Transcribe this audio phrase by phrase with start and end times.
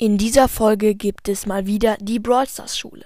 [0.00, 3.04] In dieser Folge gibt es mal wieder die Brawl Stars Schule.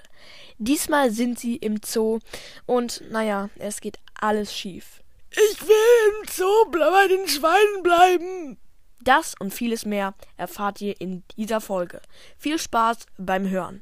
[0.59, 2.19] Diesmal sind sie im Zoo
[2.67, 5.01] und naja, es geht alles schief.
[5.31, 8.57] Ich will im Zoo bei den Schweinen bleiben.
[9.01, 11.99] Das und vieles mehr erfahrt ihr in dieser Folge.
[12.37, 13.81] Viel Spaß beim Hören.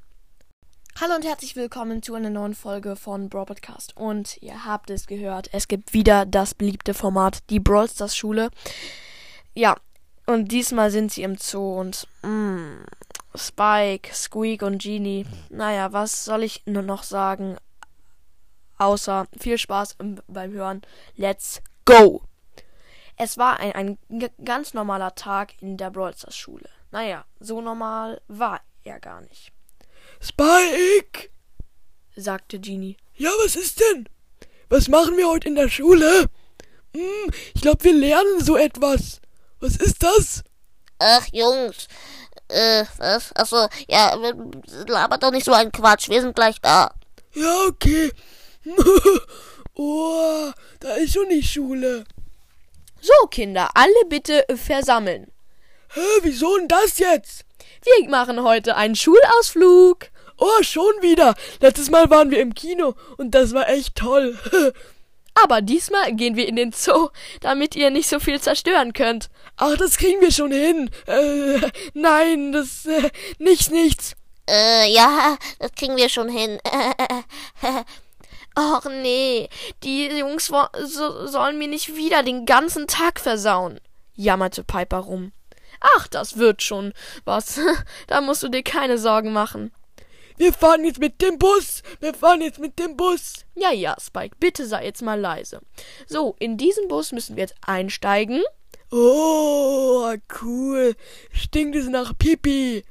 [1.02, 3.98] Hallo und herzlich willkommen zu einer neuen Folge von Brawl Podcast.
[3.98, 8.52] Und ihr habt es gehört, es gibt wieder das beliebte Format, die Brawl Stars Schule.
[9.54, 9.76] Ja,
[10.32, 12.84] und diesmal sind sie im Zoo und mm,
[13.36, 15.26] Spike, Squeak und Genie.
[15.50, 17.58] Naja, was soll ich nur noch sagen?
[18.78, 20.82] Außer viel Spaß beim Hören.
[21.16, 22.24] Let's go!
[23.16, 26.68] Es war ein, ein ganz normaler Tag in der Brawl Stars Schule.
[26.92, 29.52] Naja, so normal war er gar nicht.
[30.20, 31.30] Spike!
[32.16, 32.98] sagte Genie.
[33.16, 34.10] Ja, was ist denn?
[34.70, 36.26] Was machen wir heute in der Schule?
[36.96, 39.22] Hm, ich glaube, wir lernen so etwas.
[39.62, 40.44] Was ist das?
[41.00, 41.88] Ach, Jungs.
[42.48, 43.34] Äh, was?
[43.36, 44.16] Achso, ja,
[44.88, 46.10] labert doch nicht so ein Quatsch.
[46.10, 46.94] Wir sind gleich da.
[47.34, 48.12] Ja, okay.
[49.76, 52.04] oh, da ist schon die Schule.
[53.00, 55.32] So, Kinder, alle bitte versammeln.
[55.94, 57.46] Hä, wieso denn das jetzt?
[57.84, 60.08] Wir machen heute einen Schulausflug.
[60.38, 61.36] Oh, schon wieder.
[61.60, 64.38] Letztes Mal waren wir im Kino und das war echt toll.
[65.44, 69.30] Aber diesmal gehen wir in den Zoo, damit ihr nicht so viel zerstören könnt.
[69.58, 70.90] Ach, das kriegen wir schon hin.
[71.08, 71.60] Äh,
[71.94, 74.16] nein, das, äh, nichts, nichts.
[74.50, 76.60] Äh, ja, das kriegen wir schon hin.
[78.56, 79.50] Ach nee,
[79.84, 83.80] die Jungs so, sollen mir nicht wieder den ganzen Tag versauen,
[84.14, 85.32] jammerte Piper rum.
[85.80, 87.60] Ach, das wird schon was.
[88.08, 89.72] da musst du dir keine Sorgen machen.
[90.42, 91.84] Wir fahren jetzt mit dem Bus.
[92.00, 93.46] Wir fahren jetzt mit dem Bus.
[93.54, 95.62] Ja, ja, Spike, bitte sei jetzt mal leise.
[96.08, 98.42] So, in diesen Bus müssen wir jetzt einsteigen.
[98.90, 100.96] Oh, cool.
[101.32, 102.84] Stinkt es nach Pipi.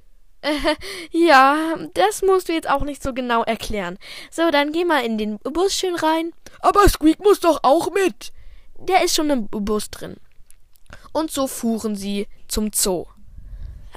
[0.43, 0.77] Äh,
[1.11, 3.99] ja, das musst du jetzt auch nicht so genau erklären.
[4.31, 6.33] So, dann geh mal in den Bus schön rein.
[6.61, 8.33] Aber Squeak muss doch auch mit.
[8.79, 10.19] Der ist schon im Bus drin.
[11.13, 13.07] Und so fuhren sie zum Zoo.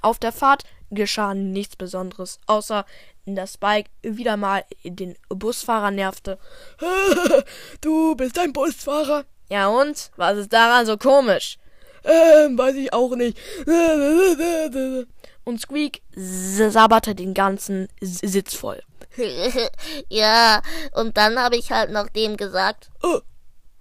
[0.01, 2.85] Auf der Fahrt geschah nichts Besonderes, außer
[3.25, 6.37] dass Spike wieder mal den Busfahrer nervte.
[7.81, 9.25] du bist ein Busfahrer.
[9.49, 10.11] Ja und?
[10.17, 11.57] Was ist daran so komisch?
[12.03, 13.37] Ähm, weiß ich auch nicht.
[15.45, 18.81] Und Squeak sabberte den ganzen Sitz voll.
[20.09, 20.61] ja,
[20.93, 22.89] und dann habe ich halt noch dem gesagt.
[23.03, 23.19] Oh,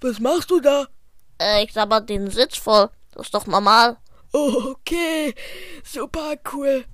[0.00, 0.86] was machst du da?
[1.40, 2.90] Äh, ich sabber den Sitz voll.
[3.12, 3.96] Das ist doch normal.
[4.32, 5.34] Okay,
[5.84, 6.84] super cool.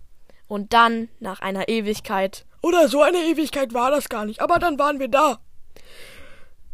[0.48, 2.46] Und dann, nach einer Ewigkeit.
[2.62, 5.38] Oder so eine Ewigkeit war das gar nicht, aber dann waren wir da.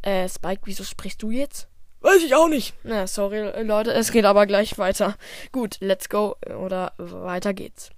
[0.03, 1.69] Äh, Spike, wieso sprichst du jetzt?
[2.01, 2.75] Weiß ich auch nicht.
[2.83, 5.17] Na, sorry, Leute, es geht aber gleich weiter.
[5.53, 6.37] Gut, let's go.
[6.47, 7.91] Oder weiter geht's.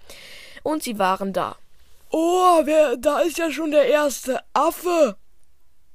[0.63, 1.57] Und sie waren da.
[2.11, 5.17] Oh, wer, da ist ja schon der erste Affe.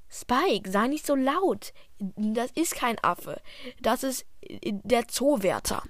[0.09, 1.71] Spike, sei nicht so laut.
[1.99, 3.39] Das ist kein Affe.
[3.81, 5.83] Das ist der Zoowärter.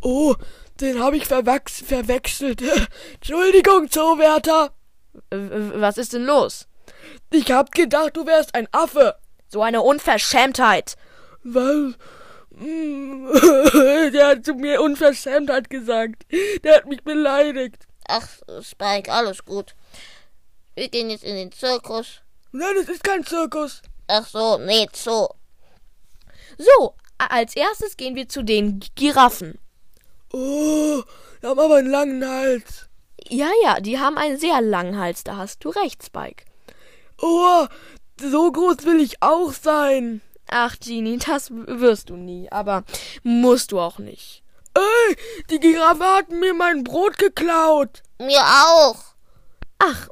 [0.00, 0.34] Oh,
[0.80, 2.62] den habe ich verwachs verwechselt.
[3.14, 4.72] Entschuldigung, Zoowärter.
[5.30, 6.66] Was ist denn los?
[7.30, 9.16] Ich hab gedacht, du wärst ein Affe.
[9.48, 10.96] So eine Unverschämtheit.
[11.42, 11.94] Was?
[14.12, 16.26] Der hat zu mir Unverschämtheit gesagt.
[16.64, 17.86] Der hat mich beleidigt.
[18.08, 18.26] Ach,
[18.62, 19.74] Spike, alles gut.
[20.74, 22.20] Wir gehen jetzt in den Zirkus.
[22.52, 23.82] Nein, es ist kein Zirkus.
[24.06, 25.28] Ach so, nee, Zoo.
[26.56, 29.58] So, als erstes gehen wir zu den Giraffen.
[30.32, 31.02] Oh,
[31.42, 32.88] die haben aber einen langen Hals.
[33.28, 36.44] Ja, ja, die haben einen sehr langen Hals, da hast du recht, Spike.
[37.20, 37.66] Oh,
[38.20, 40.20] so groß will ich auch sein.
[40.48, 42.84] Ach, Genie, das wirst du nie, aber
[43.22, 44.42] musst du auch nicht.
[44.74, 45.16] Ey,
[45.50, 48.02] die Giraffe hat mir mein Brot geklaut.
[48.18, 48.96] Mir auch.
[49.78, 50.08] Ach,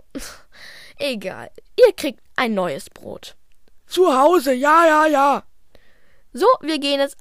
[0.98, 1.50] egal.
[1.78, 3.36] Ihr kriegt ein neues Brot.
[3.86, 5.42] Zu Hause, ja, ja, ja.
[6.32, 7.16] So, wir gehen jetzt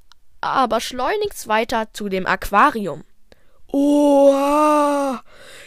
[0.45, 3.03] aber schleunigst weiter zu dem Aquarium.
[3.67, 5.21] Oha,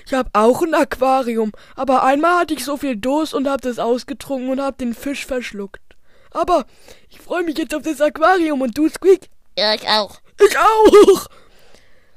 [0.06, 3.78] ich hab auch ein Aquarium, aber einmal hatte ich so viel Durst und hab das
[3.78, 5.82] ausgetrunken und hab den Fisch verschluckt.
[6.30, 6.66] Aber
[7.08, 9.28] ich freue mich jetzt auf das Aquarium und du, Squeak?
[9.58, 10.20] Ja, ich auch.
[10.40, 11.26] Ich auch.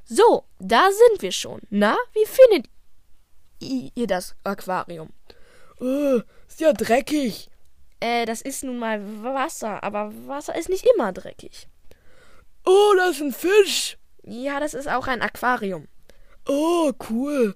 [0.05, 1.61] So, da sind wir schon.
[1.69, 2.65] Na, wie findet
[3.59, 5.09] ihr das Aquarium?
[5.79, 6.17] Äh,
[6.47, 7.49] ist ja dreckig.
[8.01, 11.67] Äh, das ist nun mal Wasser, aber Wasser ist nicht immer dreckig.
[12.65, 13.97] Oh, das ist ein Fisch.
[14.23, 15.87] Ja, das ist auch ein Aquarium.
[16.47, 17.55] Oh, cool.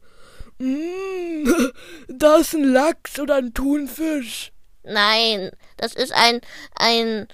[0.58, 1.48] Mm,
[2.08, 4.52] da ist ein Lachs oder ein Thunfisch.
[4.84, 6.42] Nein, das ist ein,
[6.76, 7.28] ein,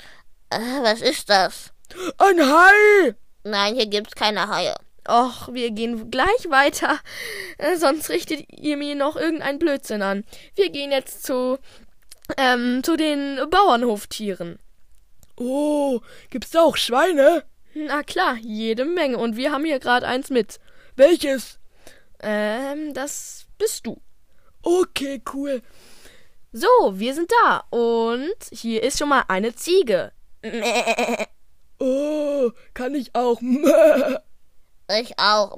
[0.50, 1.72] äh, was ist das?
[2.18, 3.16] Ein Hai.
[3.44, 4.76] Nein, hier gibt's keine Haie.
[5.08, 7.00] Och, wir gehen gleich weiter,
[7.58, 10.24] äh, sonst richtet ihr mir noch irgendein Blödsinn an.
[10.56, 11.58] Wir gehen jetzt zu,
[12.38, 14.60] ähm, zu den Bauernhoftieren.
[15.38, 17.44] Oh, gibt's da auch Schweine?
[17.74, 19.18] Na klar, jede Menge.
[19.18, 20.60] Und wir haben hier gerade eins mit.
[20.96, 21.60] Welches?
[22.22, 24.02] Ähm, das bist du.
[24.62, 25.62] Okay, cool.
[26.52, 27.64] So, wir sind da.
[27.70, 30.12] Und hier ist schon mal eine Ziege.
[31.84, 33.42] Oh, kann ich auch.
[35.00, 35.58] Ich auch.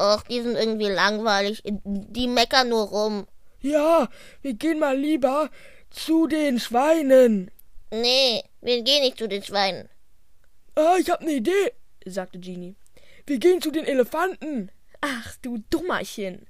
[0.00, 1.62] Och, die sind irgendwie langweilig.
[1.64, 3.26] Die meckern nur rum.
[3.60, 4.08] Ja,
[4.40, 5.50] wir gehen mal lieber
[5.90, 7.50] zu den Schweinen.
[7.94, 9.90] Nee, wir gehen nicht zu den Schweinen.
[10.74, 11.72] Ah, ich hab ne Idee,
[12.06, 12.74] sagte Genie.
[13.26, 14.72] Wir gehen zu den Elefanten.
[15.02, 16.46] Ach, du Dummerchen,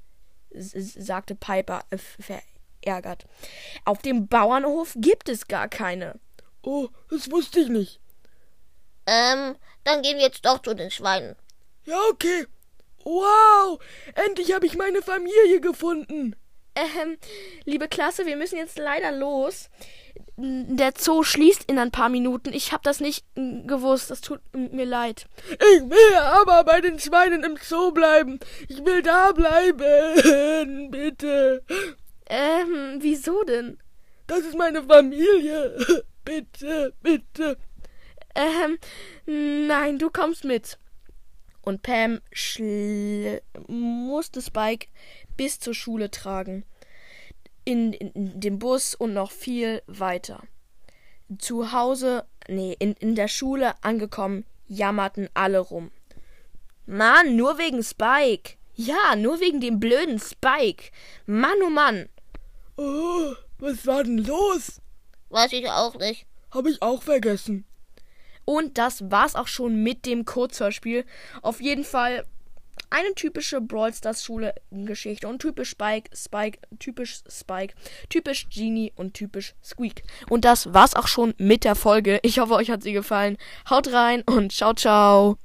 [0.53, 3.27] sagte Piper äh, verärgert.
[3.85, 6.21] Auf dem Bauernhof gibt es gar keine.
[6.63, 7.99] Oh, das wusste ich nicht.
[9.09, 11.35] Ähm, dann gehen wir jetzt doch zu den Schweinen.
[11.87, 12.47] Ja, okay.
[13.03, 13.81] Wow,
[14.15, 16.37] endlich habe ich meine Familie gefunden.
[16.75, 17.19] Ähm,
[17.65, 19.69] liebe Klasse, wir müssen jetzt leider los.
[20.37, 22.53] Der Zoo schließt in ein paar Minuten.
[22.53, 24.11] Ich habe das nicht gewusst.
[24.11, 25.27] Das tut mir leid.
[25.51, 28.41] Ich will aber bei den Schweinen im Zoo bleiben.
[28.69, 30.91] Ich will da bleiben.
[30.91, 31.63] Bitte.
[32.27, 33.79] Ähm, wieso denn?
[34.27, 35.77] Das ist meine Familie.
[36.25, 37.59] Bitte, bitte.
[38.37, 38.79] Ähm,
[39.27, 40.79] nein, du kommst mit.
[41.63, 42.21] Und Pam
[43.67, 44.87] musste Spike
[45.37, 46.65] bis zur Schule tragen.
[47.65, 50.43] In, in, in, dem Bus und noch viel weiter.
[51.39, 55.91] Zu Hause, nee, in, in der Schule angekommen, jammerten alle rum.
[56.87, 58.55] Mann, nur wegen Spike.
[58.75, 60.91] Ja, nur wegen dem blöden Spike.
[61.27, 62.09] Mann, oh Mann.
[62.77, 64.81] Oh, was war denn los?
[65.29, 66.27] Weiß ich auch nicht.
[66.51, 67.65] Hab ich auch vergessen.
[68.45, 71.05] Und das war's auch schon mit dem Kurzhörspiel.
[71.43, 72.27] Auf jeden Fall
[72.91, 77.75] eine typische Brawl Stars Schule Geschichte und typisch Spike, Spike, typisch Spike,
[78.09, 80.03] typisch Genie und typisch Squeak.
[80.29, 82.21] Und das war's auch schon mit der Folge.
[82.23, 83.39] Ich hoffe, euch hat sie gefallen.
[83.69, 85.43] Haut rein und ciao ciao.